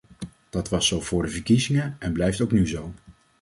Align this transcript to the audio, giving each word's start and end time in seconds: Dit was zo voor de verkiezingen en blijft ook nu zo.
Dit 0.49 0.69
was 0.69 0.87
zo 0.87 0.99
voor 1.01 1.21
de 1.23 1.27
verkiezingen 1.29 1.95
en 1.99 2.13
blijft 2.13 2.41
ook 2.41 2.51
nu 2.51 2.67
zo. 2.67 2.93